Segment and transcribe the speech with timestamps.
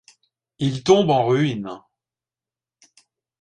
[0.57, 1.79] Il tombe en ruine.